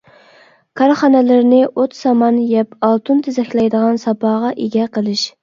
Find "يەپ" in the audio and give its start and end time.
2.53-2.73